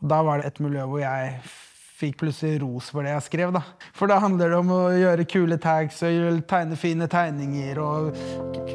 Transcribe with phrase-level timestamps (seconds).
[0.00, 1.40] Da var det et miljø hvor jeg
[2.00, 3.50] fikk plutselig ros for det jeg skrev.
[3.52, 3.60] da.
[3.96, 8.16] For da handler det om å gjøre kule tags og tegne fine tegninger og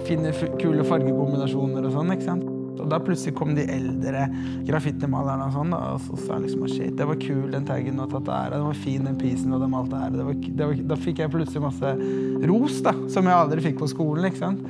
[0.06, 2.14] finne kule fargekombinasjoner og sånn.
[2.14, 2.46] ikke sant?
[2.76, 4.28] Og da plutselig kom de eldre
[4.68, 8.02] graffitimalerne og sånn, da, og så sa jeg liksom shit, det var kul den taggen
[8.04, 10.14] og tatt der, den var fin den pisen og det malte her.
[10.14, 11.96] Det var, det var, da fikk jeg plutselig masse
[12.52, 14.30] ros, da, som jeg aldri fikk på skolen.
[14.30, 14.62] ikke sant?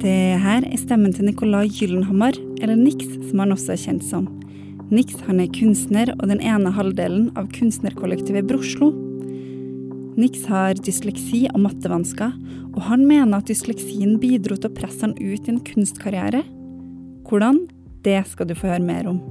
[0.00, 4.26] Det her er stemmen til Nicolai Gyllenhammer, eller Nix, som han også er kjent som.
[4.90, 8.90] Nix han er kunstner og den ene halvdelen av kunstnerkollektivet Broslo.
[10.18, 12.32] Nix har dysleksi og mattevansker,
[12.74, 16.42] og han mener at dysleksien bidro til å presse han ut i en kunstkarriere.
[17.28, 17.68] Hvordan?
[18.02, 19.22] Det skal du få høre mer om.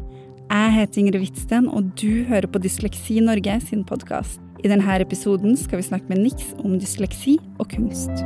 [0.50, 4.40] Jeg heter Ingrid Hvitsten, og du hører på Dysleksi Norge sin podkast.
[4.64, 8.24] I denne episoden skal vi snakke med Nix om dysleksi og kunst.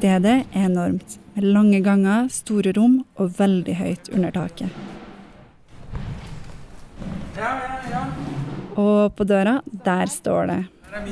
[0.00, 4.70] Stedet er enormt, med lange ganger, store rom og veldig høyt under taket.
[7.36, 8.00] Ja, ja, ja.
[8.80, 10.56] Og på døra, der står det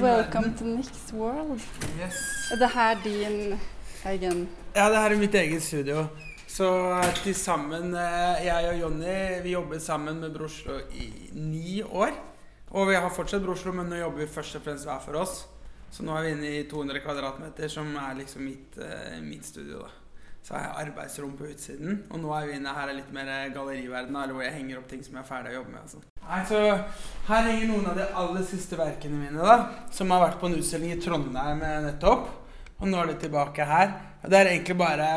[0.00, 1.61] Welcome to Nick's World.
[1.98, 2.17] Yes.
[2.48, 3.36] Er det her din
[4.08, 6.06] egen Ja, det her er mitt eget studio.
[6.48, 6.73] Så
[7.20, 12.17] til sammen, eh, jeg og Jonny, vi jobbet sammen med Broslo i ni år.
[12.70, 15.45] Og vi har fortsatt Broslo, men nå jobber vi først og fremst hver for oss.
[15.91, 19.86] Så nå er vi inne i 200 kvadratmeter, som er liksom mitt, uh, mitt studio.
[19.86, 19.95] da.
[20.42, 23.28] Så har jeg arbeidsrom på utsiden, og nå er vi inne her er litt mer
[23.53, 25.83] galleriverden, eller hvor jeg henger opp ting som jeg er ferdig å jobbe med.
[25.83, 26.03] Altså.
[26.22, 26.61] Nei, så
[27.28, 30.56] Her henger noen av de aller siste verkene mine, da, som har vært på en
[30.61, 32.30] utstilling i Trondheim nettopp.
[32.78, 33.92] Og nå er det tilbake her.
[34.23, 35.11] Og det er egentlig bare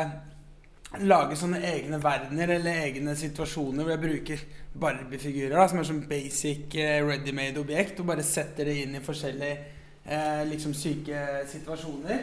[1.00, 4.42] lage sånne egne verdener eller egne situasjoner hvor jeg bruker
[4.82, 10.44] Barbie-figurer som er sånn basic ready-made objekt, og bare setter det inn i forskjellige eh,
[10.48, 12.22] liksom syke situasjoner.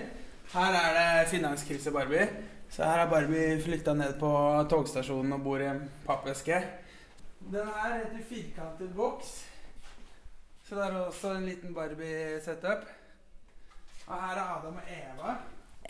[0.53, 2.28] Her er det finanskrise Barbie.
[2.69, 4.29] Så her har Barbie flytta ned på
[4.69, 6.62] togstasjonen og bor i en pappeske.
[7.40, 9.45] Den her heter firkantet boks.
[10.67, 12.84] Så det er også en liten Barbie-setup.
[14.07, 15.38] Og her er Adam og Eva.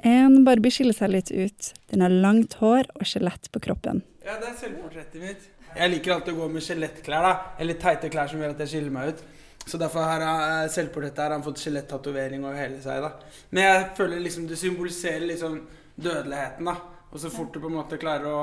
[0.08, 1.74] En Barbie skiller seg litt ut.
[1.92, 4.04] Den har langt hår og skjelett på kroppen.
[4.24, 5.50] Ja, det er selvportrettet mitt.
[5.76, 7.34] Jeg liker alltid å gå med skjelettklær, da.
[7.60, 9.26] Eller teite klær som gjør at jeg skiller meg ut.
[9.66, 13.04] Så derfor har jeg selvportrettet her han fått skjelettatovering over hele seg.
[13.04, 13.12] da.
[13.52, 15.60] Men jeg føler liksom det symboliserer liksom
[15.96, 16.66] dødeligheten.
[16.66, 16.76] da.
[17.10, 18.42] Og så fort du på en måte klarer å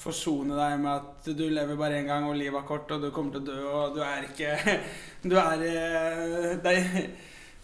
[0.00, 3.10] forsone deg med at du lever bare én gang, og livet er kort, og du
[3.12, 4.76] kommer til å dø, og du er ikke
[5.30, 7.06] Du er eh, det er,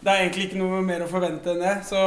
[0.03, 1.75] det er egentlig ikke noe mer å forvente enn det.
[1.87, 1.99] Så,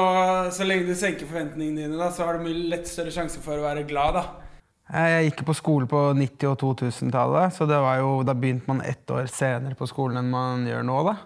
[0.53, 3.59] så lenge du senker forventningene dine, da, så har du mye lett større sjanse for
[3.59, 4.19] å være glad.
[4.19, 4.46] da.
[4.87, 9.27] Jeg gikk på skole på 90- og 2000-tallet, så jo, da begynte man ett år
[9.27, 11.01] senere på skolen enn man gjør nå.
[11.09, 11.17] da.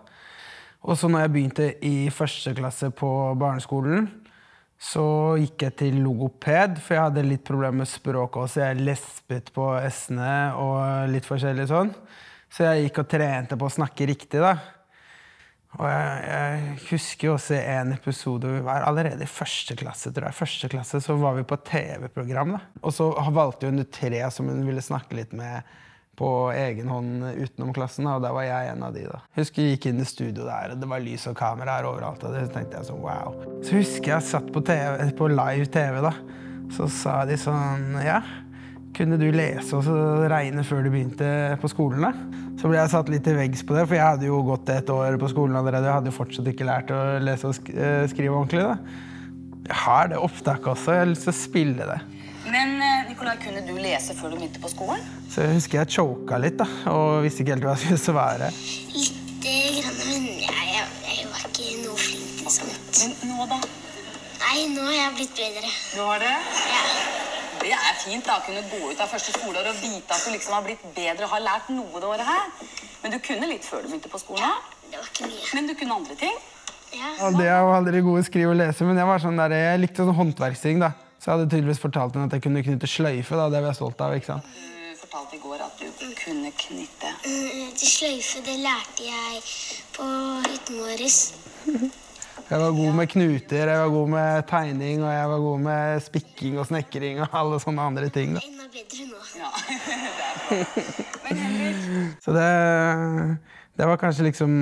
[0.89, 4.09] Og så når jeg begynte i første klasse på barneskolen,
[4.81, 8.63] så gikk jeg til logoped, for jeg hadde litt problemer med språket også.
[8.65, 11.93] Jeg lespet på s-ene og litt forskjellig sånn.
[12.49, 14.41] Så jeg gikk og trente på å snakke riktig.
[14.41, 14.57] da.
[15.79, 20.11] Og jeg, jeg husker også en episode vi var allerede i første klasse.
[20.13, 20.39] tror jeg.
[20.41, 22.57] Første klasse så var vi på TV-program.
[22.57, 22.65] da.
[22.83, 25.63] Og så valgte hun ut tre som hun ville snakke litt med
[26.21, 28.09] på egen hånd utenom klassen.
[28.11, 29.07] Og der var jeg en av de.
[29.09, 29.23] da.
[29.39, 32.27] Husker jeg gikk inn i studio der, og det var lys og kameraer overalt.
[32.27, 33.39] og det tenkte jeg sånn, wow.
[33.63, 36.03] Så husker jeg satt på, TV, på live TV.
[36.05, 36.13] da.
[36.75, 38.21] Så sa de sånn Ja,
[38.97, 41.31] kunne du lese og regne før du begynte
[41.63, 42.05] på skolen?
[42.05, 42.41] da?
[42.61, 44.91] Så ble jeg satt litt til veggs på det, for jeg hadde jo gått et
[44.93, 45.87] år på skolen allerede.
[45.89, 48.67] Jeg hadde jo fortsatt ikke lært å lese og eh, skrive ordentlig.
[48.67, 49.07] da.
[49.71, 50.97] Jeg har det opptaket også.
[50.97, 52.01] Jeg har lyst til å spille det.
[52.51, 55.03] Men eh, Nikolai, kunne du lese før du begynte på skolen?
[55.31, 58.51] Så jeg husker jeg choka litt da, og visste ikke helt hva jeg skulle svare.
[58.97, 63.05] Lite grann, men jeg, jeg, jeg, var ikke noe flink til sånt.
[63.05, 63.61] Men nå, da?
[64.41, 65.77] Nei, nå har jeg blitt bedre.
[65.95, 66.35] Du har det?
[66.75, 66.90] Ja.
[67.71, 70.33] Det er fint da, å kunne gå ut av første skoleår og vite at du
[70.35, 72.49] liksom har blitt bedre og har lært noe det året her.
[73.05, 74.43] Men du kunne litt før du begynte på skolen?
[74.43, 74.57] Ja,
[74.91, 75.45] det var ikke mye.
[75.55, 76.41] Men du kunne andre ting?
[76.91, 77.13] Ja.
[77.29, 79.55] Og det er jo aldri god å skrive og lese, men jeg, var sånn der,
[79.55, 80.83] jeg likte sånn håndverksting.
[80.83, 80.91] da.
[81.21, 83.39] Så jeg hadde tydeligvis fortalt henne at jeg kunne knytte sløyfe.
[83.39, 84.19] da, Det var jeg stolt av.
[84.19, 84.51] ikke sant?
[84.51, 87.15] Du fortalte i går at du kunne knytte.
[87.23, 89.43] Mm, Til sløyfe, det lærte jeg
[89.95, 90.11] på
[90.51, 92.01] hytten vår.
[92.51, 96.01] Jeg var god med knuter, jeg var god med tegning, og jeg var god med
[96.03, 98.33] spikking og snekring og alle sånne andre ting.
[98.35, 98.43] da.
[98.43, 99.21] Enda bedre nå.
[99.39, 99.51] Ja,
[101.31, 102.49] det Så det,
[103.79, 104.59] Det var kanskje liksom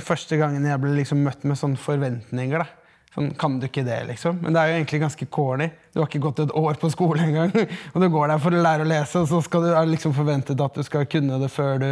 [0.00, 2.64] første gangen jeg ble liksom møtt med sånne forventninger.
[2.64, 2.88] da.
[3.12, 4.40] Sånn, Kan du ikke det, liksom?
[4.40, 5.68] Men det er jo egentlig ganske corny.
[5.92, 7.52] Du har ikke gått et år på skole engang,
[7.92, 9.98] og du går der for å lære å lese, og så skal du, er det
[9.98, 11.90] liksom forventet at du skal kunne det før du,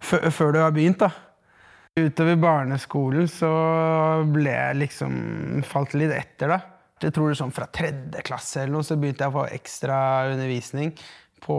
[0.00, 1.04] før, før du har begynt.
[1.04, 1.12] da.
[1.98, 3.50] Utover barneskolen så
[4.30, 5.14] ble jeg liksom
[5.66, 6.60] falt litt etter, da.
[7.00, 9.98] Jeg tror det sånn Fra tredje klasse eller noe, så begynte jeg å få ekstra
[10.30, 10.92] undervisning
[11.40, 11.56] på,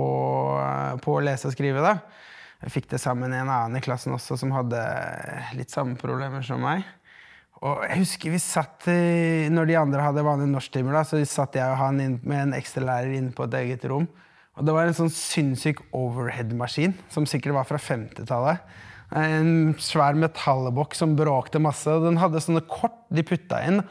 [1.01, 1.83] på å lese og skrive.
[1.83, 1.98] da.
[2.62, 4.81] Jeg fikk det sammen med en annen i klassen også som hadde
[5.57, 6.86] litt samme problemer som meg.
[7.62, 11.78] Og jeg husker vi satt, Når de andre hadde vanlige norsktimer, så satt jeg og
[11.78, 14.07] han inn, med en ekstralærer inne på et eget rom.
[14.57, 18.62] Og det var en sånn sinnssyk overhead-maskin, som sikkert var fra 50-tallet.
[19.12, 21.92] En svær metallboks som bråkte masse.
[22.04, 23.81] Den hadde sånne kort de putta inn.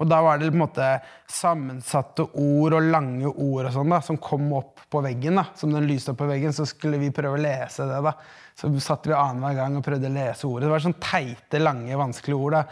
[0.00, 0.86] Og da var det på en måte
[1.28, 5.36] sammensatte ord og lange ord og sånn da, som kom opp på veggen.
[5.36, 7.98] da, Som den lyste opp på veggen, så skulle vi prøve å lese det.
[8.06, 8.14] da.
[8.56, 10.64] Så satt vi annenhver gang og prøvde å lese ordet.
[10.64, 12.56] Det var sånn teite, lange, vanskelige ord.
[12.56, 12.64] da.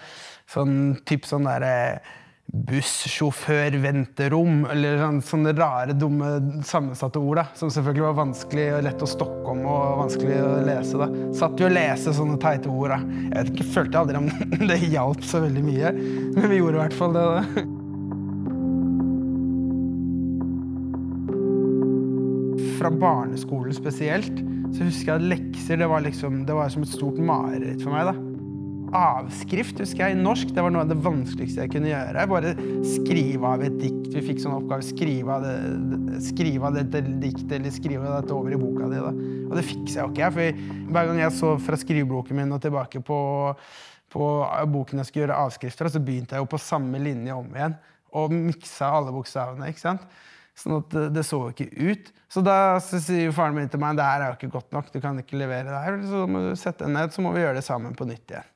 [0.48, 2.00] Sånn typ sånn derre
[2.48, 6.30] bussjåfør, venterom, eller sånn, sånne rare, dumme,
[6.64, 7.42] sammensatte ord.
[7.42, 10.96] da, Som selvfølgelig var vanskelig og lett å stokke om og vanskelig å lese.
[10.96, 11.08] da.
[11.36, 12.94] Satt jo og leste sånne teite ord.
[12.94, 13.00] da.
[13.04, 14.30] Jeg vet ikke, følte aldri om
[14.70, 15.92] det hjalp så veldig mye,
[16.38, 17.26] men vi gjorde i hvert fall det.
[17.28, 17.66] da.
[22.78, 24.40] Fra barneskolen spesielt
[24.72, 27.92] så husker jeg at lekser det var, liksom, det var som et stort mareritt for
[27.92, 28.08] meg.
[28.08, 28.27] da.
[28.96, 30.52] Avskrift husker jeg i norsk.
[30.54, 32.24] Det var noe av det vanskeligste jeg kunne gjøre.
[32.30, 32.52] Bare
[32.86, 34.06] skrive av et dikt.
[34.14, 34.86] Vi fikk sånn oppgave.
[34.86, 39.02] Skrive av, det, skrive av dette diktet eller skrive dette over i boka di.
[39.04, 39.12] Da.
[39.48, 40.32] Og det jeg jo ikke.
[40.38, 40.64] For
[40.94, 43.20] hver gang jeg så fra skrivebloken min og tilbake på,
[44.14, 44.30] på
[44.72, 47.78] boken jeg skulle gjøre avskrifter, så begynte jeg jo på samme linje om igjen.
[48.16, 49.68] Og miksa alle bokstavene.
[49.68, 50.08] ikke sant?
[50.58, 52.08] Sånn at det, så jo ikke ut.
[52.32, 54.88] Så da så sier faren min til meg det her er jo ikke godt nok.
[54.92, 57.44] du kan ikke levere det her, Så må du sette deg ned, så må vi
[57.44, 58.54] gjøre det sammen på nytt igjen.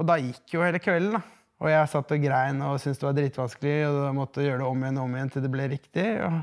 [0.00, 1.18] Og da gikk jo hele kvelden.
[1.18, 1.22] da.
[1.60, 4.68] Og jeg satt og grein og syntes det var dritvanskelig, og da måtte gjøre det
[4.70, 6.06] om igjen og om igjen til det ble riktig.
[6.24, 6.38] Og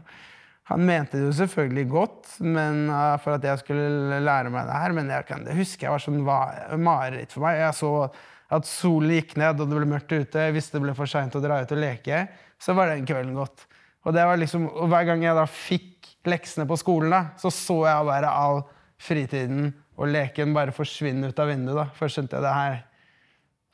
[0.68, 4.81] han mente det jo selvfølgelig godt men, uh, for at jeg skulle lære meg det
[4.83, 6.19] her, men jeg kan, det husker jeg var sånn
[6.83, 7.62] mareritt for meg.
[7.63, 7.92] Jeg så
[8.57, 10.44] at solen gikk ned, og det ble mørkt ute.
[10.45, 12.21] Jeg visste det ble for seint å dra ut og leke.
[12.62, 13.65] Så var den kvelden gått.
[14.07, 18.07] Og, liksom, og hver gang jeg da fikk leksene på skolen, da, så så jeg
[18.07, 18.62] bare all
[19.01, 21.75] fritiden og leken bare forsvinne ut av vinduet.
[21.75, 21.88] da.
[21.98, 22.77] Først skjønte jeg det her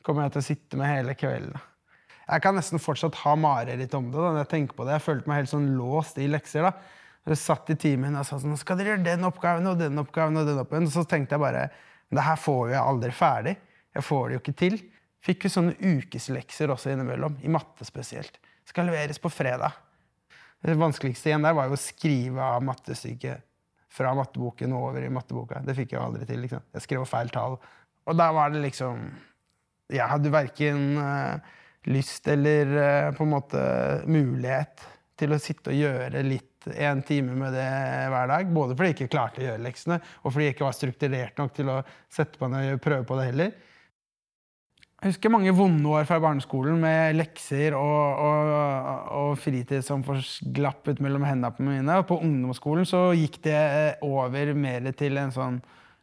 [0.04, 1.56] kommer jeg til å sitte med hele kvelden.
[2.24, 4.16] Jeg kan nesten fortsatt ha mareritt om det.
[4.16, 4.96] da, når Jeg tenker på det.
[4.96, 6.64] Jeg følte meg helt sånn låst i lekser.
[6.64, 6.72] da.
[7.24, 10.40] Jeg satt i timen og sa sånn, skal dere gjøre den oppgaven og den oppgaven.
[10.40, 10.88] Og den oppgaven.
[10.92, 11.68] Så tenkte jeg bare
[12.14, 13.54] det her får jeg aldri ferdig.
[13.94, 14.78] Jeg får det jo ikke til.
[15.24, 18.36] Fikk jo sånne ukeslekser også innimellom, i matte spesielt.
[18.68, 19.72] Skal leveres på fredag.
[20.64, 23.44] Det vanskeligste igjen der var jo å skrive av mattestykket
[23.94, 25.60] fra matteboken og over i matteboka.
[25.64, 26.40] Det fikk jeg jo aldri til.
[26.44, 26.64] liksom.
[26.74, 27.58] Jeg skrev feil tall.
[28.08, 29.04] Og da var det liksom
[29.94, 31.52] Jeg hadde verken eh,
[31.94, 33.62] lyst eller eh, på en måte
[34.10, 34.84] mulighet
[35.18, 37.68] til å sitte og gjøre litt en time med det
[38.10, 38.48] hver dag.
[38.56, 41.54] Både fordi jeg ikke klarte å gjøre leksene, og fordi jeg ikke var strukturert nok
[41.54, 41.78] til å
[42.12, 43.54] sette på ned og prøve på det heller.
[45.04, 48.52] Jeg husker mange vonde år fra barneskolen med lekser og, og,
[49.12, 50.00] og fritid som
[50.56, 51.98] glapp ut mellom hendene på mine.
[52.00, 53.58] Og på ungdomsskolen så gikk det
[54.06, 55.58] over mer til en sånn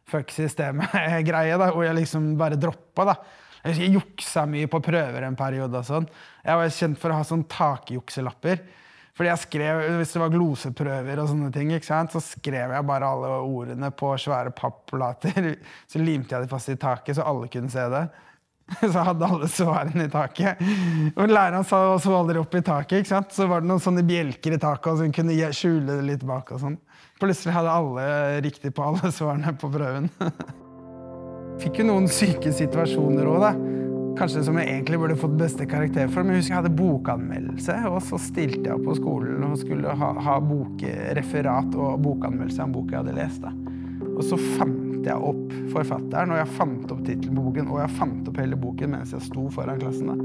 [0.06, 3.08] fuck systemet-greie, hvor jeg liksom bare droppa.
[3.10, 3.16] da.
[3.62, 5.78] Jeg juksa mye på prøver en periode.
[5.78, 6.08] og sånn.
[6.42, 8.64] Jeg var kjent for å ha sånn takjukselapper.
[9.12, 13.28] Fordi jeg skrev, Hvis det var gloseprøver, og sånne ting, så skrev jeg bare alle
[13.44, 15.56] ordene på svære papplater.
[15.90, 18.06] Så limte jeg dem fast i taket, så alle kunne se det.
[18.80, 20.62] Så hadde alle svarene i taket.
[21.16, 23.02] Og læreren sa så aldri opp i taket.
[23.02, 23.34] ikke sant?
[23.34, 26.24] Så var det noen sånne bjelker i taket, og så hun kunne skjule det litt
[26.24, 26.54] bak.
[26.54, 26.80] og sånn.
[27.20, 30.08] Plutselig hadde alle riktig på alle svarene på prøven.
[31.60, 33.52] Fikk jo noen syke situasjoner òg, da.
[34.18, 36.24] Kanskje som jeg egentlig burde fått beste karakter for.
[36.24, 39.96] Men jeg husker jeg hadde bokanmeldelse, og så stilte jeg opp på skolen og skulle
[39.98, 43.44] ha, ha bokreferat og bokanmeldelse av en bok jeg hadde lest.
[43.44, 43.52] da.
[44.12, 47.96] Og så fant jeg opp forfatteren, og jeg fant opp tittelen på boken, og jeg
[47.96, 50.12] fant opp hele boken mens jeg sto foran klassen.
[50.12, 50.18] da.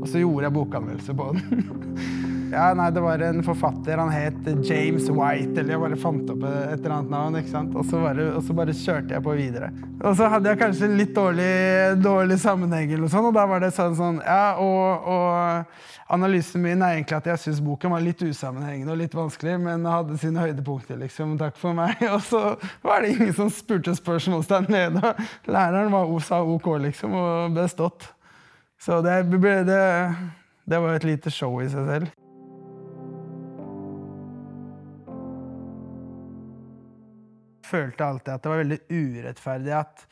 [0.00, 2.30] Og så gjorde jeg bokanmeldelse på den.
[2.52, 6.44] ja, nei, Det var en forfatter, han het James White, eller jeg bare fant opp
[6.48, 7.38] et eller annet navn.
[7.40, 7.74] ikke sant?
[7.78, 9.70] Og så bare, og så bare kjørte jeg på videre.
[10.02, 11.50] Og så hadde jeg kanskje litt dårlig,
[12.04, 16.82] dårlig sammenheng, eller sånn, og da var det sånn sånn Ja, og, og analysen min
[16.84, 20.42] er egentlig at jeg syns boken var litt usammenhengende og litt vanskelig, men hadde sine
[20.44, 21.36] høydepunkter, liksom.
[21.40, 22.02] Takk for meg.
[22.14, 22.42] Og så
[22.84, 25.14] var det ingen som spurte spørsmål der nede.
[25.48, 28.10] Læreren var, sa OK, liksom, og bestått.
[28.80, 29.80] Så det, ble, det,
[30.68, 32.23] det var et lite show i seg selv.
[37.64, 40.06] Følte alltid at det var veldig urettferdig at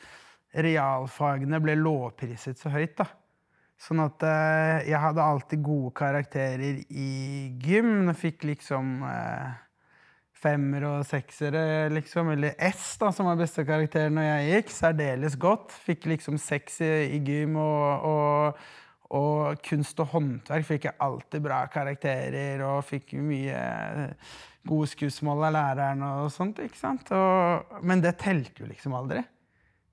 [0.63, 2.95] realfagene ble lovpriset så høyt.
[2.99, 3.09] da.
[3.83, 7.09] Sånn at eh, jeg hadde alltid gode karakterer i
[7.59, 8.07] gym.
[8.11, 9.49] Jeg fikk liksom eh,
[10.43, 12.31] femmer og seksere, liksom.
[12.35, 14.71] Eller S, da, som var beste karakteren når jeg gikk.
[14.77, 15.75] Særdeles godt.
[15.87, 18.63] Fikk liksom seks i, i gym og, og,
[19.13, 23.59] og kunst og håndverk fikk jeg alltid bra karakterer og fikk mye
[24.67, 26.61] gode skussmål av læreren og sånt.
[26.63, 27.11] ikke sant?
[27.13, 29.23] Og, men det telte jo liksom aldri.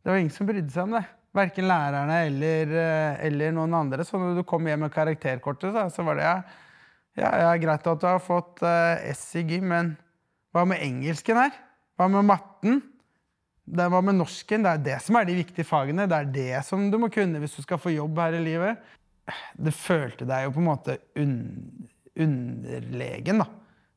[0.00, 1.04] Det var ingen som brydde seg om det.
[1.36, 4.06] Verken lærerne eller, eh, eller noen andre.
[4.06, 6.36] Så når du kom hjem med karakterkortet, så, var det ja,
[7.20, 9.92] ja, ja, greit at du har fått uh, S i gym, men
[10.54, 11.52] hva med engelsken her?
[11.98, 12.80] Hva med matten?
[13.70, 14.64] Hva med norsken?
[14.64, 16.08] Det er det som er de viktige fagene.
[16.10, 18.80] Det er det som du må kunne hvis du skal få jobb her i livet.
[19.54, 21.34] Det følte deg jo på en måte un
[22.20, 23.46] underlegen, da.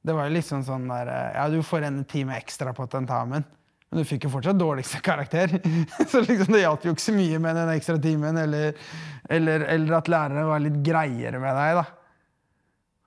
[0.03, 3.45] Det var jo liksom sånn der Ja, du får en time ekstra på tentamen.
[3.89, 5.57] Men du fikk jo fortsatt dårligste karakter.
[6.09, 8.79] Så liksom, det hjalp jo ikke så mye med den ekstra timen, eller,
[9.29, 11.81] eller, eller at lærere var litt greiere med deg.
[11.81, 11.85] da.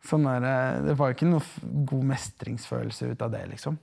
[0.07, 0.47] Sånn der,
[0.87, 3.81] det var jo ikke noe god mestringsfølelse ut av det, liksom.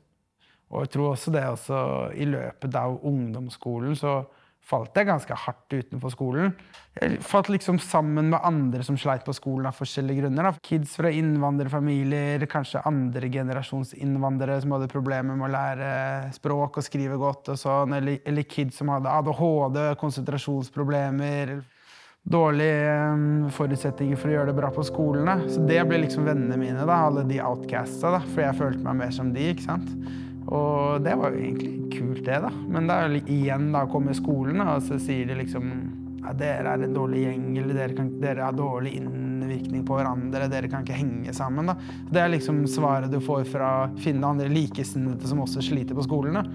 [0.74, 1.80] Og jeg tror også det også,
[2.18, 4.22] i løpet av ungdomsskolen så
[4.64, 6.54] falt jeg ganske hardt utenfor skolen.
[6.96, 10.48] Jeg falt liksom sammen med andre som sleit på skolen av forskjellige grunner.
[10.48, 10.64] Da.
[10.64, 15.92] Kids fra innvandrerfamilier, kanskje andregenerasjonsinnvandrere som hadde problemer med å lære
[16.38, 21.58] språk og skrive godt, og sånn, eller, eller kids som hadde ADHD, konsentrasjonsproblemer.
[22.24, 25.28] Dårlige um, forutsetninger for å gjøre det bra på skolen.
[25.28, 25.50] Da.
[25.52, 29.02] Så det ble liksom vennene mine, da, alle de outcasta, da, for jeg følte meg
[29.02, 29.50] mer som de.
[29.52, 29.92] ikke sant?
[30.48, 32.52] Og det var jo egentlig kult, det, da.
[32.70, 35.70] Men da igjen da kommer skolen, og så sier de liksom
[36.24, 40.48] ja, dere er en dårlig gjeng, eller dere, kan, dere har dårlig innvirkning på hverandre,
[40.52, 41.72] dere kan ikke henge sammen.
[41.72, 41.76] da.
[42.12, 46.08] Det er liksom svaret du får fra å finne andre likesinnede som også sliter på
[46.08, 46.40] skolen.
[46.40, 46.46] da.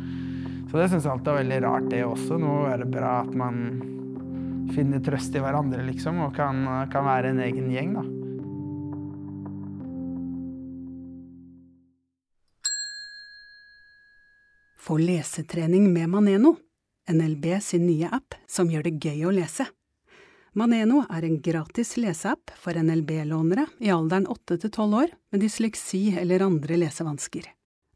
[0.68, 2.40] Så det syns jeg alltid er veldig rart, det også.
[2.40, 3.62] Nå er det bra at man
[4.74, 6.60] finner trøst i hverandre, liksom, og kan,
[6.92, 8.17] kan være en egen gjeng, da.
[14.88, 16.56] Få lesetrening med Maneno,
[17.12, 19.66] NLB sin nye app som gjør det gøy å lese.
[20.56, 26.00] Maneno er en gratis leseapp for NLB-lånere i alderen 8 til 12 år med dysleksi
[26.22, 27.50] eller andre lesevansker.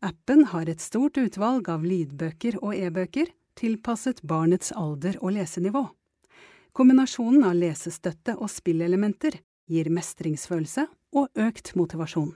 [0.05, 5.87] Appen har et stort utvalg av lydbøker og e-bøker tilpasset barnets alder og lesenivå.
[6.77, 12.35] Kombinasjonen av lesestøtte og spillelementer gir mestringsfølelse og økt motivasjon.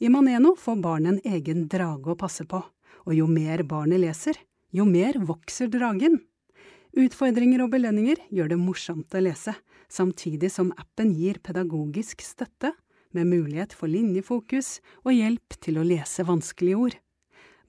[0.00, 2.64] I Maneno får barnet en egen drage å passe på,
[3.06, 4.36] og jo mer barnet leser,
[4.72, 6.20] jo mer vokser dragen.
[6.92, 9.54] Utfordringer og belønninger gjør det morsomt å lese,
[9.92, 12.74] samtidig som appen gir pedagogisk støtte
[13.16, 16.98] med mulighet for linjefokus og hjelp til å lese vanskelige ord.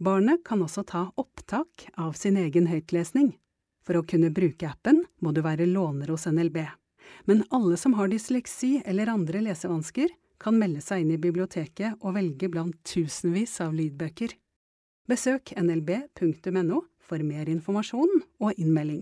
[0.03, 3.33] Barnet kan også ta opptak av sin egen høytlesning.
[3.83, 6.63] For å kunne bruke appen må du være låner hos NLB.
[7.27, 10.09] Men alle som har dysleksi eller andre lesevansker,
[10.43, 14.33] kan melde seg inn i biblioteket og velge blant tusenvis av lydbøker.
[15.03, 19.01] Besøk nlb.no for mer informasjon og innmelding.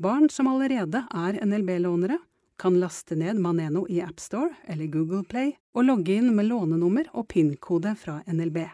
[0.00, 2.16] Barn som allerede er NLB-lånere,
[2.58, 7.28] kan laste ned Maneno i AppStore eller Google Play og logge inn med lånenummer og
[7.28, 8.64] PIN-kode fra NLB.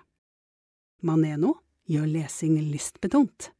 [1.02, 1.56] Maneno
[1.90, 3.50] gjør lesing lystbetont.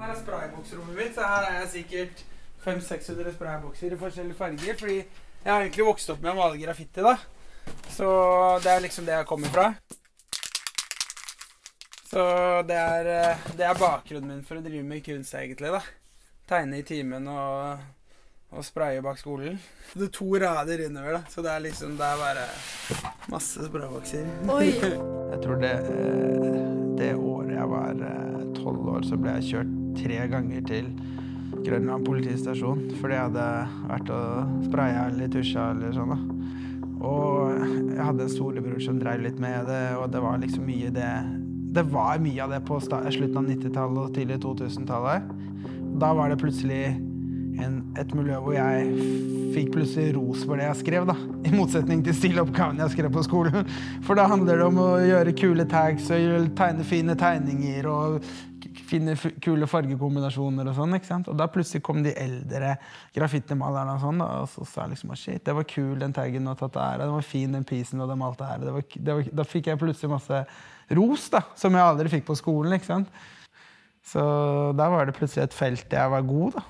[0.00, 2.24] Her er sprayboksrommet mitt, så her er jeg sikkert
[2.64, 4.80] 500-600 spraybokser i forskjellige farger.
[4.80, 5.02] Fordi
[5.44, 7.16] jeg har egentlig vokst opp med å male graffiti, da.
[7.88, 8.08] Så
[8.64, 9.70] det er liksom det jeg kommer fra.
[12.10, 12.22] Så
[12.66, 15.80] det er, eh, det er bakgrunnen min for å drive med kunst, egentlig, da.
[16.50, 17.84] Tegne i timen og,
[18.50, 19.60] og spraye bak skolen.
[19.94, 22.46] Det er to rader innover, da, så det er liksom Det er bare
[23.30, 24.26] masse sprayvokser.
[25.30, 29.70] Jeg tror det, eh, det året jeg var eh, tolv år, så ble jeg kjørt
[30.00, 30.90] tre ganger til
[31.66, 33.46] Grønland politistasjon fordi jeg hadde
[33.90, 36.14] vært og spraya eller tusja eller sånn.
[36.14, 36.40] da.
[37.00, 37.54] Og
[37.94, 41.12] jeg hadde en storebror som drev litt med det, og det var liksom mye det
[41.70, 45.28] Det var mye av det på slutten av 90-tallet og tidlig 2000-tallet.
[46.02, 46.96] Da var det plutselig
[47.62, 48.88] en, et miljø hvor jeg
[49.54, 51.14] fikk plutselig ros for det jeg skrev, da.
[51.46, 53.70] I motsetning til stiloppgaven jeg skrev på skolen.
[54.06, 58.18] For da handler det om å gjøre kule tags og tegne fine tegninger og
[58.90, 60.96] finne kule fargekombinasjoner og sånn.
[60.98, 61.30] ikke sant?
[61.30, 62.74] Og da plutselig kom de eldre
[63.16, 66.46] graffitimalerne og sånn, da, og så sa jeg liksom shit, det var kul den taggen
[66.46, 68.64] du har tatt der, den var fin den pisen og hadde malte her.
[68.64, 70.42] Det var, det da fikk jeg plutselig masse
[70.98, 72.74] ros, da, som jeg aldri fikk på skolen.
[72.76, 73.14] ikke sant?
[74.10, 74.20] Så
[74.76, 76.66] da var det plutselig et felt jeg var god, da.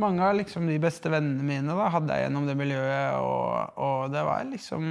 [0.00, 4.12] Mange av liksom de beste vennene mine da, hadde jeg gjennom det miljøet, og, og
[4.12, 4.88] det var liksom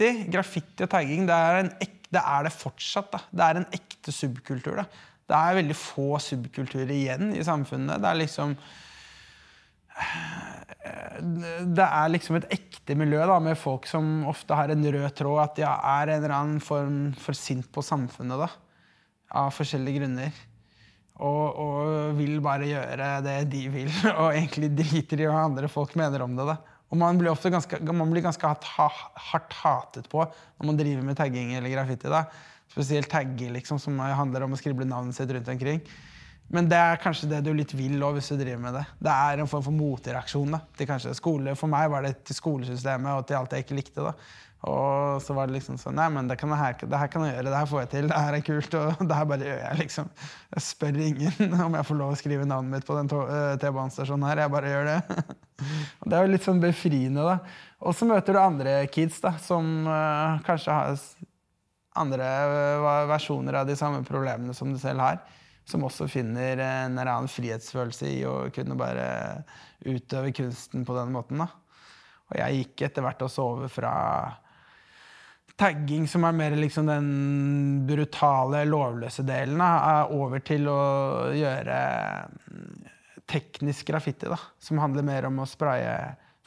[0.00, 3.10] Graffiti og tagging det er ekte Det er det fortsatt.
[3.12, 3.18] da.
[3.30, 4.80] Det er en ekte subkultur.
[4.80, 4.86] da.
[5.30, 8.00] Det er veldig få subkulturer igjen i samfunnet.
[8.02, 8.56] Det er liksom
[10.80, 15.40] det er liksom et ekte miljø da, med folk som ofte har en rød tråd.
[15.42, 18.40] At de er en eller annen form for sint på samfunnet.
[18.40, 18.48] da,
[19.42, 20.40] Av forskjellige grunner.
[21.20, 23.90] Og, og vil bare gjøre det de vil,
[24.22, 26.48] og egentlig driter i hva andre folk mener om det.
[26.48, 26.56] da.
[26.90, 28.64] Og man blir ofte ganske, man blir ganske hardt,
[29.30, 32.08] hardt hatet på når man driver med tagging eller graffiti.
[32.10, 32.24] da.
[32.70, 35.82] Spesielt tagger, liksom, som handler om å skrible navnet sitt rundt omkring.
[36.50, 38.84] Men det er kanskje det du litt vil også, hvis du driver med det.
[39.06, 40.56] Det er en form for motreaksjon.
[40.56, 41.54] da, til kanskje skole.
[41.58, 44.06] For meg var det til skolesystemet og til alt jeg ikke likte.
[44.08, 44.14] da.
[44.68, 47.36] Og så var det liksom sånn Nei, men det, kan jeg, det her kan jeg
[47.36, 47.46] gjøre.
[47.48, 48.10] Det her får jeg til.
[48.10, 48.76] Det her er kult.
[48.80, 50.10] Og det her bare gjør jeg, liksom.
[50.56, 54.28] Jeg spør ingen om jeg får lov å skrive navnet mitt på den eh, T-banestasjonen
[54.28, 54.42] her.
[54.44, 54.98] Jeg bare gjør det.
[56.10, 57.38] Det er jo litt sånn befriende, da.
[57.84, 60.94] Og så møter du andre kids da, som uh, kanskje har
[61.98, 65.20] andre uh, versjoner av de samme problemene som du selv har
[65.70, 69.06] som også finner en eller annen frihetsfølelse i å kunne bare
[69.86, 71.42] utøve kunsten på den måten.
[71.42, 71.50] Da.
[72.30, 73.92] Og jeg gikk etter hvert også over fra
[75.60, 77.08] tagging, som er mer liksom den
[77.88, 80.80] brutale, lovløse delen, da, over til å
[81.36, 81.80] gjøre
[83.30, 85.94] teknisk graffiti, da, som handler mer om å spraye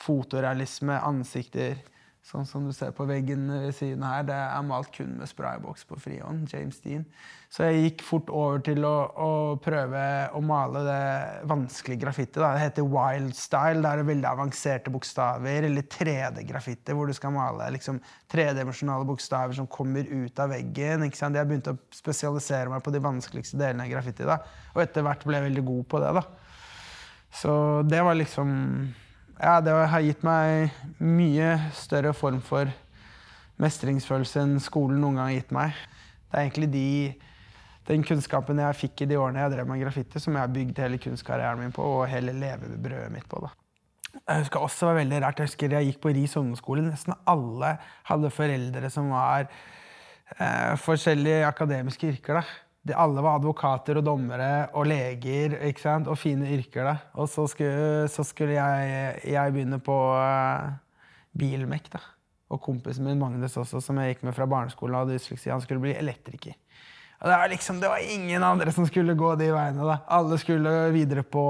[0.04, 1.78] fotorealisme, ansikter,
[2.24, 5.84] Sånn som du ser på veggen ved siden her, det er malt kun med sprayboks
[5.90, 6.46] på frihånd.
[6.48, 7.04] James Dean.
[7.52, 11.02] Så jeg gikk fort over til å, å prøve å male det
[11.52, 12.40] vanskelige graffiti.
[12.40, 13.84] Det heter wild style.
[13.84, 15.68] Det er veldig avanserte bokstaver.
[15.68, 18.00] Eller 3D-graffiti, hvor du skal male liksom,
[18.32, 21.04] tredimensjonale bokstaver som kommer ut av veggen.
[21.04, 21.36] ikke sant?
[21.36, 24.24] Jeg begynte å spesialisere meg på de vanskeligste delene av graffiti.
[24.32, 24.40] da.
[24.78, 26.16] Og etter hvert ble jeg veldig god på det.
[26.22, 26.28] da.
[27.36, 27.54] Så
[27.84, 28.54] det var liksom
[29.44, 30.72] ja, det har gitt meg
[31.04, 32.70] mye større form for
[33.62, 35.82] mestringsfølelse enn skolen noen gang har gitt meg.
[36.32, 36.86] Det er egentlig de,
[37.90, 40.80] den kunnskapen jeg fikk i de årene jeg drev med graffiti, som jeg har bygd
[40.86, 43.44] hele kunstkarrieren min på, og hele levebrødet mitt på.
[43.44, 43.52] da.
[44.14, 46.86] Jeg husker også var veldig rart, jeg husker jeg gikk på Ris ungdomsskole.
[46.88, 47.76] Nesten alle
[48.08, 52.40] hadde foreldre som var eh, forskjellige akademiske yrker.
[52.40, 56.10] da de alle var advokater og dommere og leger ikke sant?
[56.12, 56.84] og fine yrker.
[56.84, 56.96] da.
[57.16, 60.74] Og så skulle, så skulle jeg, jeg, begynne på uh,
[61.32, 61.88] bilmek.
[61.94, 62.04] da.
[62.52, 65.54] Og kompisen min Magnus også, som jeg gikk med fra barneskolen, hadde dysleksi.
[65.54, 66.60] Han skulle bli elektriker.
[67.24, 69.88] Og det var liksom, det var ingen andre som skulle gå de veiene.
[69.88, 70.02] da.
[70.12, 71.48] Alle skulle videre på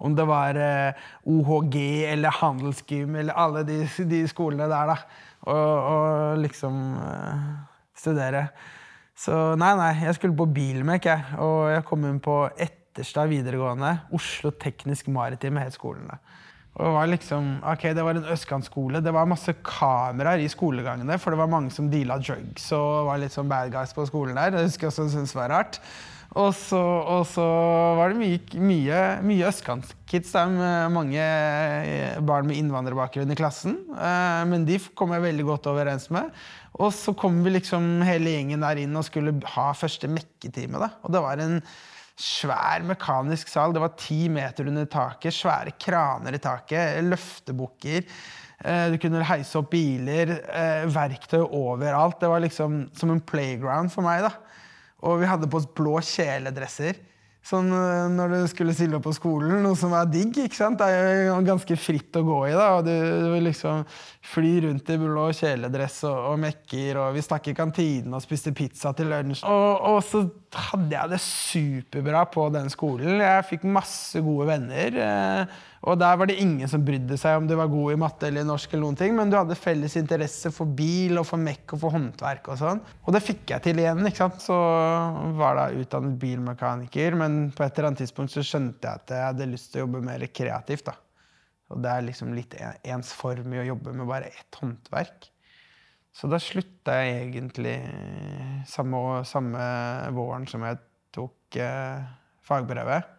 [0.00, 1.76] om det var uh, eh, OHG
[2.14, 4.94] eller handelsgym eller alle de, de skolene der.
[4.94, 5.26] da.
[5.42, 7.50] Og, og liksom uh,
[7.92, 8.48] studere.
[9.22, 11.36] Så nei, nei, jeg skulle på bilmek, jeg.
[11.42, 13.92] Og jeg kom inn på Etterstad videregående.
[14.16, 16.10] Oslo teknisk maritime het skolen.
[16.72, 19.02] Og det var liksom, ok, det var en østkantskole.
[19.04, 23.20] Det var masse kameraer i skolegangene, for det var mange som deala drugs og var
[23.20, 24.56] litt sånn bad guys på skolen der.
[24.56, 25.78] Det husker jeg også det var rart.
[26.32, 27.44] Og så, og så,
[27.98, 30.32] var det mye, mye, mye østkantkids.
[30.48, 33.76] Med mange eh, barn med innvandrerbakgrunn i klassen.
[33.92, 36.30] Eh, men de kom jeg veldig godt overens med.
[36.80, 40.80] Og så kom vi liksom hele gjengen der inn og skulle ha første mekketime.
[40.80, 40.94] Da.
[41.04, 41.58] Og det var en
[42.16, 43.74] svær mekanisk sal.
[43.76, 45.36] Det var ti meter under taket.
[45.36, 47.02] Svære kraner i taket.
[47.10, 48.08] Løftebukker.
[48.64, 50.32] Eh, du kunne heise opp biler.
[50.96, 52.22] Verktøy overalt.
[52.24, 54.24] Det var liksom som en playground for meg.
[54.30, 54.32] da.
[55.02, 57.00] Og vi hadde på oss blå kjeledresser.
[57.42, 60.36] Sånn eh, når du skulle stille opp på skolen, noe som er digg.
[60.44, 60.78] ikke sant?
[60.78, 62.52] Det er jo ganske fritt å gå i.
[62.54, 63.82] da, og Du, liksom
[64.32, 68.54] flyr rundt i blå kjeledress og, og, mekker, og vi stakk i kantinen og spiste
[68.54, 69.42] pizza til lunsj.
[69.42, 73.20] Og, og, så hadde jeg det superbra på den skolen.
[73.22, 74.98] Jeg fikk masse gode venner.
[75.04, 78.28] Eh, og der var det ingen som brydde seg om du var god i matte
[78.28, 81.74] eller norsk, eller noen ting, men du hadde felles interesse for bil og for mekk
[81.74, 82.82] og for håndverk og sånn.
[83.02, 84.04] Og det fikk jeg til igjen.
[84.06, 84.38] ikke sant?
[84.44, 84.58] Så
[85.40, 89.28] var da utdannet bilmekaniker, men på et eller annet tidspunkt så skjønte jeg at jeg
[89.30, 90.86] hadde lyst til å jobbe mer kreativt.
[90.92, 90.98] da.
[91.72, 95.31] Og det er liksom litt ensformig å jobbe med bare ett håndverk.
[96.12, 97.78] Så da slutta jeg egentlig
[98.68, 99.64] samme, samme
[100.12, 100.80] våren som jeg
[101.14, 102.04] tok eh,
[102.44, 103.18] fagbrevet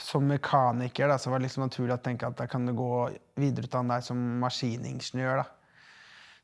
[0.00, 3.10] som mekaniker da, så var det liksom naturlig å tenke at da kan du gå
[3.40, 5.42] videreutdanne deg som maskiningeniør.
[5.42, 5.44] da.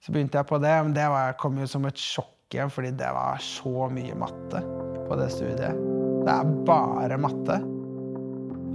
[0.05, 2.93] Så begynte jeg på det, men det var, kom jo som et sjokk igjen, fordi
[2.99, 4.63] det var så mye matte
[5.09, 5.81] på det studiet.
[6.27, 7.61] Det er bare matte.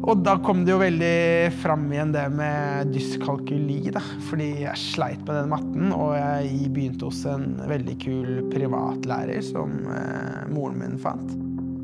[0.03, 4.01] Og da kom det jo veldig fram igjen det med dyskalkuli, da.
[4.27, 9.77] Fordi jeg sleit med den matten, og jeg begynte hos en veldig kul privatlærer som
[9.87, 11.31] eh, moren min fant.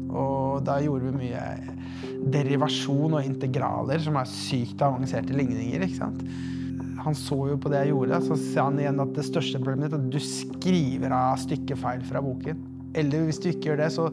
[0.10, 1.46] Og da gjorde vi mye
[2.34, 5.88] derivasjon og integraler, som er sykt avanserte ligninger.
[5.88, 6.24] ikke sant?
[7.00, 9.88] han så jo på det jeg gjorde, så sa han igjen at det største problemet
[9.88, 12.60] ditt er at du skriver av stykkefeil fra boken.
[12.98, 14.10] Eller hvis du ikke gjør det, så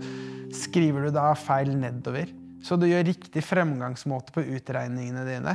[0.55, 2.31] skriver du da feil nedover.
[2.67, 5.55] Så du gjør riktig fremgangsmåte på utregningene dine.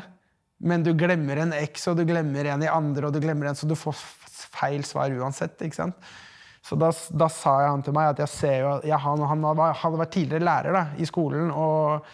[0.63, 3.57] Men du glemmer en X, og du glemmer en i andre, og du glemmer en,
[3.57, 3.97] så du får
[4.53, 5.57] feil svar uansett.
[5.65, 6.11] ikke sant?
[6.61, 9.97] Så da, da sa han til meg at jeg ser jo ja, han, han hadde
[9.97, 12.05] vært tidligere lærer da, i skolen, og,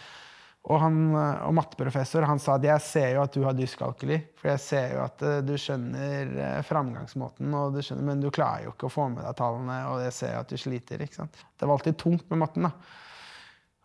[0.64, 1.02] og, han,
[1.44, 2.24] og matteprofessor.
[2.26, 5.26] Han sa at jeg ser jo at du har dyskalkuli, for jeg ser jo at
[5.28, 9.20] eh, du skjønner eh, framgangsmåten, du skjønner, men du klarer jo ikke å få med
[9.28, 11.04] deg tallene, og jeg ser jo at du sliter.
[11.04, 11.44] ikke sant?
[11.52, 12.70] Det var alltid tungt med matten.
[12.70, 13.04] da.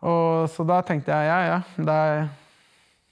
[0.04, 2.26] Og, så da tenkte jeg ja, ja, det er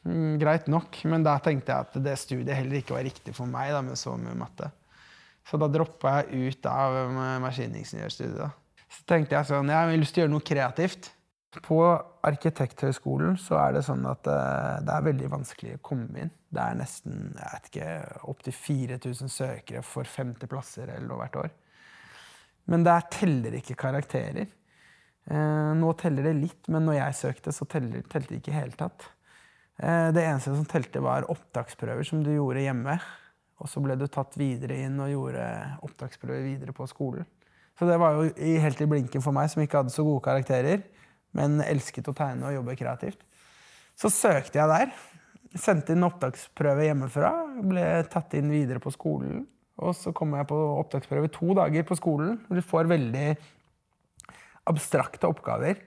[0.07, 0.99] mm, greit nok.
[1.07, 3.99] Men da tenkte jeg at det studiet heller ikke var riktig for meg da, med
[3.99, 4.71] så mye matte.
[5.47, 6.99] Så da droppa jeg ut av
[7.43, 8.59] maskiningeniørstudiet.
[8.91, 11.11] Så tenkte jeg sånn, jeg har lyst til å gjøre noe kreativt.
[11.65, 11.81] På
[12.23, 16.31] Arkitekthøgskolen så er det sånn at eh, det er veldig vanskelig å komme inn.
[16.51, 17.89] Det er nesten jeg vet ikke,
[18.31, 21.51] opptil 4000 søkere for 50 plasser eller hvert år.
[22.71, 24.47] Men der teller ikke karakterer.
[25.29, 28.57] Eh, nå teller det litt, men når jeg søkte, så teller, telte det ikke i
[28.57, 29.05] hele tatt.
[29.77, 32.97] Eh, det eneste som telte, var opptaksprøver som du gjorde hjemme.
[33.61, 35.45] Og så ble du tatt videre inn og gjorde
[35.85, 37.27] opptaksprøver videre på skolen.
[37.77, 38.31] Så det var jo
[38.61, 40.81] helt i blinken for meg, som ikke hadde så gode karakterer,
[41.37, 43.21] men elsket å tegne og jobbe kreativt.
[43.97, 44.91] Så søkte jeg der.
[45.61, 47.31] Sendte inn opptaksprøve hjemmefra.
[47.61, 49.45] Ble tatt inn videre på skolen.
[49.81, 52.39] Og så kom jeg på opptaksprøve to dager på skolen.
[52.49, 53.27] Du får veldig
[54.69, 55.79] abstrakte oppgaver.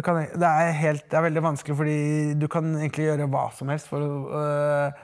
[0.00, 1.96] Kan, det, er helt, det er veldig vanskelig, fordi
[2.40, 5.02] du kan egentlig gjøre hva som helst for å øh,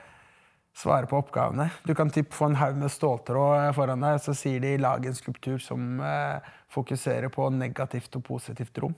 [0.73, 1.67] svare på oppgavene.
[1.85, 5.05] Du kan typ få en haug med ståltråd foran deg, og så sier de 'lag
[5.05, 8.97] en skulptur som øh, fokuserer på negativt og positivt rom'.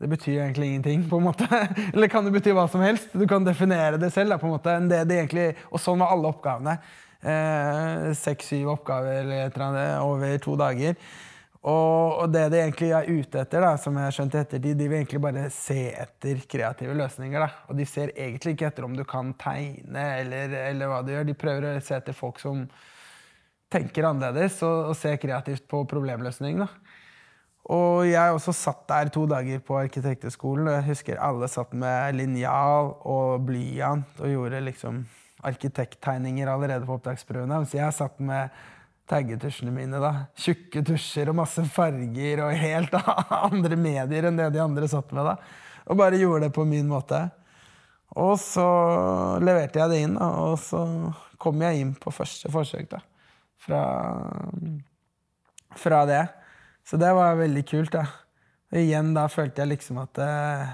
[0.00, 1.48] Det betyr egentlig ingenting, på en måte.
[1.94, 3.12] Eller kan det bety hva som helst?
[3.12, 4.32] Du kan definere det selv.
[4.32, 4.76] Da, på en måte.
[4.88, 6.76] Det, det egentlig, og sånn var alle oppgavene.
[8.16, 10.96] Seks-syv oppgaver eller et eller annet over to dager.
[11.60, 14.78] Og, og det de egentlig er ute etter, da, som jeg har skjønt i ettertid,
[14.78, 17.42] de vil egentlig bare se etter kreative løsninger.
[17.42, 17.66] Da.
[17.68, 21.28] Og de ser egentlig ikke etter om du kan tegne eller, eller hva du gjør.
[21.28, 22.64] De prøver å se etter folk som
[23.70, 26.64] tenker annerledes og, og ser kreativt på problemløsning.
[26.64, 26.70] Da.
[27.70, 32.94] Og jeg også satt der to dager på arkitekthøgskolen, jeg husker alle satt med linjal
[33.04, 35.04] og blyant og gjorde liksom
[35.46, 37.60] arkitekttegninger allerede på opptaksprøvene.
[37.60, 38.48] Mens jeg satt med
[39.10, 39.98] taggetusjene mine.
[40.02, 40.12] da.
[40.38, 42.94] Tjukke tusjer og masse farger og helt
[43.50, 45.26] andre medier enn det de andre satt med.
[45.26, 45.36] da.
[45.90, 47.24] Og bare gjorde det på min måte.
[48.18, 48.66] Og så
[49.42, 50.82] leverte jeg det inn, da, og så
[51.40, 52.90] kom jeg inn på første forsøk.
[52.90, 53.02] da.
[53.60, 53.82] Fra,
[55.76, 56.24] fra det.
[56.86, 57.92] Så det var veldig kult.
[57.94, 58.06] da.
[58.70, 60.72] Og igjen da følte jeg liksom at eh,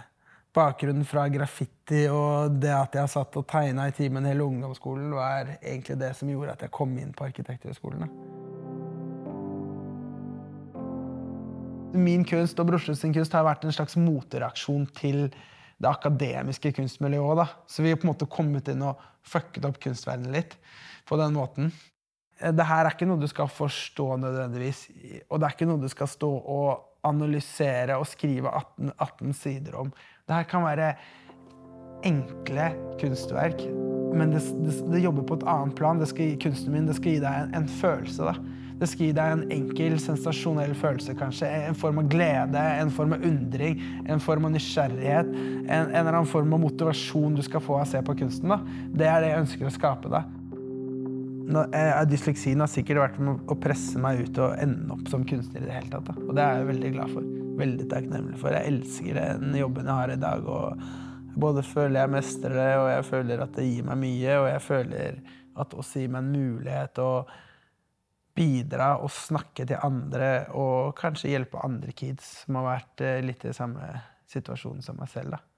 [0.57, 5.57] bakgrunnen fra graffiti og det at jeg satt og tegna i timen hele ungdomsskolen, var
[5.61, 8.09] egentlig det som gjorde at jeg kom inn på Arkitekthøgskolen.
[11.97, 15.29] Min kunst og Brosjus kunst har vært en slags motreaksjon til
[15.77, 17.37] det akademiske kunstmiljøet.
[17.37, 17.47] da.
[17.69, 20.57] Så vi har på en måte kommet inn og fucket opp kunstverdenen litt
[21.09, 21.71] på den måten.
[22.37, 24.83] Det her er ikke noe du skal forstå nødvendigvis,
[25.31, 29.79] og det er ikke noe du skal stå og analysere og skrive 18, 18 sider
[29.81, 29.93] om.
[30.27, 30.95] Det her kan være
[32.03, 32.65] enkle
[32.99, 33.61] kunstverk,
[34.17, 36.01] men det, det, det jobber på et annet plan.
[36.03, 38.27] Det skal kunsten min det skal gi deg en, en følelse.
[38.27, 38.35] da.
[38.81, 41.47] Det skal gi deg en enkel, sensasjonell følelse, kanskje.
[41.69, 43.79] En form av glede, en form av undring,
[44.11, 45.31] en form av nysgjerrighet.
[45.31, 48.51] En, en eller annen form av motivasjon du skal få av å se på kunsten.
[48.51, 48.59] da.
[48.99, 50.11] Det er det jeg ønsker å skape.
[50.11, 50.25] da.
[51.47, 55.63] Eh, Dysleksien har sikkert vært med å presse meg ut og ende opp som kunstner.
[55.63, 56.09] i det hele tatt.
[56.09, 56.15] Da.
[56.27, 57.23] Og det er jeg veldig glad for.
[57.61, 58.51] Veldig takknemlig for.
[58.51, 60.47] Jeg elsker den jobben jeg har i dag.
[60.47, 60.83] og
[61.37, 64.39] Både føler jeg mestrer det, og jeg føler at det gir meg mye.
[64.41, 65.21] Og jeg føler
[65.57, 67.11] at det også gir meg en mulighet å
[68.37, 73.47] bidra og snakke til andre og kanskje hjelpe andre kids som har vært eh, litt
[73.49, 73.95] i samme
[74.29, 75.39] situasjon som meg selv.
[75.39, 75.56] da.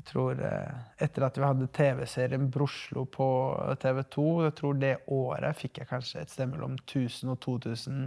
[0.00, 3.26] Jeg tror eh, Etter at vi hadde TV-serien Broslo på
[3.82, 8.06] TV 2, jeg tror det året fikk jeg kanskje et sted mellom 1000 og 2000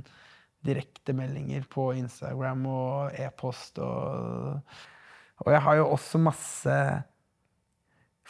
[0.65, 3.77] direktemeldinger på Instagram og e-post.
[3.83, 4.57] Og,
[5.43, 6.77] og jeg har jo også masse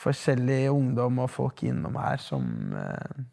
[0.03, 3.23] forskjellig ungdom og folk innom her som eh,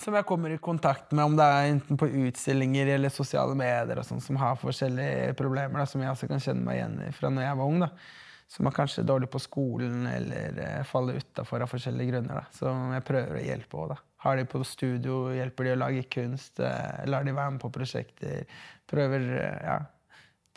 [0.00, 3.98] som jeg kommer i kontakt med, om det er enten på utstillinger eller sosiale medier,
[4.00, 7.10] og sånt, som har forskjellige problemer, da, som jeg også kan kjenne meg igjen i
[7.12, 7.82] fra når jeg var ung.
[7.84, 7.90] da.
[8.50, 12.40] Som er kanskje dårlig på skolen eller eh, faller utafor av forskjellige grunner.
[12.40, 12.56] da.
[12.56, 13.94] Så jeg prøver å hjelpe òg.
[14.24, 17.70] Har de på studio, hjelper de å lage kunst, eh, lar de være med på
[17.72, 18.50] prosjekter.
[18.90, 19.78] Prøver, eh, ja,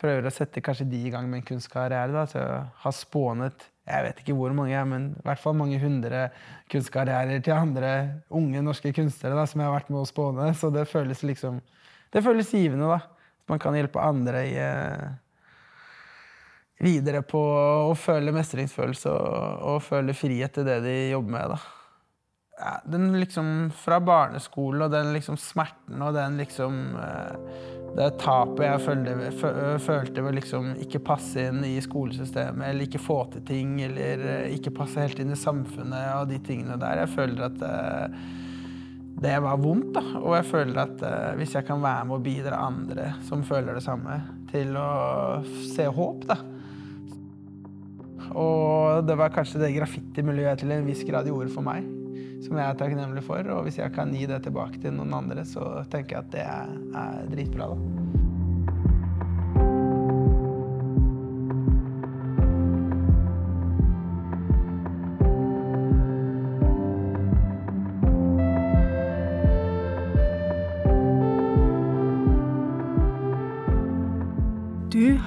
[0.00, 2.12] prøver å sette kanskje de i gang med en kunstkarriere.
[2.12, 5.76] da, Så jeg har spånet jeg vet ikke hvor mange, men i hvert fall mange
[5.80, 6.30] hundre
[6.72, 7.90] kunstkarrierer til andre
[8.32, 10.46] unge norske kunstnere da, som jeg har vært med å spåne.
[10.56, 11.60] Så det føles liksom
[12.14, 13.00] Det føles givende, da.
[13.50, 14.54] Man kan hjelpe andre i,
[16.82, 21.56] videre på å føle mestringsfølelse og, og føle frihet til det de jobber med.
[22.58, 27.34] ja, den liksom Fra barneskolen og den liksom smerten og den liksom eh,
[27.94, 29.32] Det tapet jeg følte,
[29.78, 34.54] følte ved liksom ikke passe inn i skolesystemet eller ikke få til ting eller eh,
[34.56, 37.04] ikke passe helt inn i samfunnet og de tingene der.
[37.04, 38.24] Jeg føler at eh,
[39.24, 40.02] det var vondt, da.
[40.18, 41.04] Og jeg føler at
[41.38, 44.18] hvis jeg kan være med å bidra andre som føler det samme,
[44.50, 44.88] til å
[45.46, 46.36] se håp, da.
[48.34, 51.86] Og det var kanskje det graffitimiljøet til en viss grad gjorde for meg
[52.44, 53.46] som jeg er takknemlig for.
[53.54, 56.44] Og hvis jeg kan gi det tilbake til noen andre, så tenker jeg at det
[56.44, 58.23] er, dritbra, da.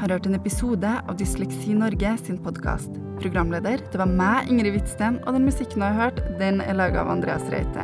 [0.08, 2.94] Har hørt en episode av Dysleksi Norge sin podkast.
[3.20, 7.02] Programleder det var meg, Ingrid Hvitsten, og den musikken du har hørt, den er laga
[7.02, 7.84] av Andreas Reite.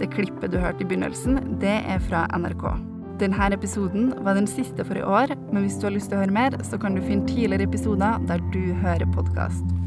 [0.00, 2.66] Det klippet du hørte i begynnelsen, det er fra NRK.
[3.22, 6.24] Denne episoden var den siste for i år, men hvis du har lyst til å
[6.24, 9.81] høre mer, så kan du finne tidligere episoder der du hører podkast.